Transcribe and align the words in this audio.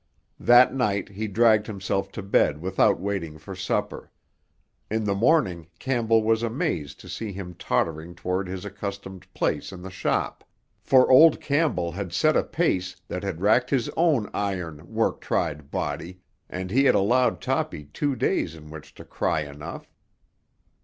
That 0.39 0.73
night 0.73 1.09
he 1.09 1.27
dragged 1.27 1.67
himself 1.67 2.11
to 2.13 2.23
bed 2.23 2.59
without 2.59 2.99
waiting 2.99 3.37
for 3.37 3.53
supper. 3.53 4.09
In 4.89 5.03
the 5.03 5.13
morning 5.13 5.67
Campbell 5.77 6.23
was 6.23 6.41
amazed 6.41 6.99
to 7.01 7.07
see 7.07 7.31
him 7.31 7.53
tottering 7.53 8.15
toward 8.15 8.47
his 8.47 8.65
accustomed 8.65 9.31
place 9.35 9.71
in 9.71 9.83
the 9.83 9.91
shop; 9.91 10.43
for 10.81 11.11
old 11.11 11.39
Campbell 11.39 11.91
had 11.91 12.13
set 12.13 12.35
a 12.35 12.41
pace 12.43 12.95
that 13.07 13.21
had 13.21 13.41
racked 13.41 13.69
his 13.69 13.89
own 13.95 14.27
iron, 14.33 14.91
work 14.91 15.21
tried 15.21 15.69
body, 15.69 16.21
and 16.49 16.71
he 16.71 16.85
had 16.85 16.95
allowed 16.95 17.39
Toppy 17.39 17.85
two 17.85 18.15
days 18.15 18.55
in 18.55 18.71
which 18.71 18.95
to 18.95 19.05
cry 19.05 19.41
enough. 19.41 19.93